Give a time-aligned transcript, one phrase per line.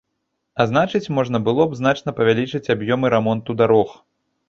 [0.63, 3.99] А значыць, можна было б значна павялічыць аб'ёмы рамонту дарог.